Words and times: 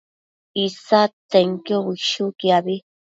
isadtsenquio 0.63 1.77
bëshuquiabi 1.85 2.75